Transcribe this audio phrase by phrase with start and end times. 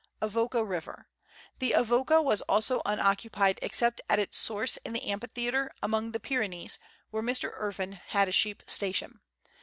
[0.19, 1.09] Avoca River.
[1.59, 6.79] The Avoca was also unoccupied except at its source in the Amphitheatre, among the Pyrenees,
[7.11, 7.51] where Mr.
[7.53, 9.19] Irvine had a sheep station.